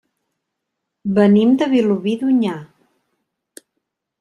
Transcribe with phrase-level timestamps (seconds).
[1.17, 2.57] Venim de Vilobí d'Onyar.